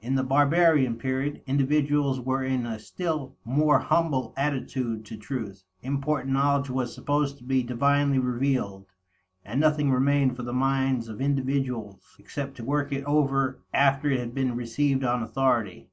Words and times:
In 0.00 0.16
the 0.16 0.22
barbarian 0.22 0.96
period, 0.96 1.40
individuals 1.46 2.20
were 2.20 2.44
in 2.44 2.66
a 2.66 2.78
still 2.78 3.38
more 3.42 3.78
humble 3.78 4.34
attitude 4.36 5.06
to 5.06 5.16
truth; 5.16 5.64
important 5.80 6.34
knowledge 6.34 6.68
was 6.68 6.94
supposed 6.94 7.38
to 7.38 7.42
be 7.44 7.62
divinely 7.62 8.18
revealed, 8.18 8.84
and 9.46 9.58
nothing 9.58 9.90
remained 9.90 10.36
for 10.36 10.42
the 10.42 10.52
minds 10.52 11.08
of 11.08 11.22
individuals 11.22 12.16
except 12.18 12.58
to 12.58 12.66
work 12.66 12.92
it 12.92 13.04
over 13.04 13.58
after 13.72 14.10
it 14.10 14.20
had 14.20 14.34
been 14.34 14.54
received 14.56 15.02
on 15.02 15.22
authority. 15.22 15.88